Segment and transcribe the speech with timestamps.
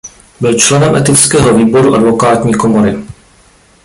[0.39, 3.03] Byl členem Etického výboru Advokátní komory.